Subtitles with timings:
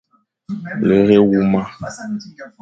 [0.87, 1.61] Lere éwuma.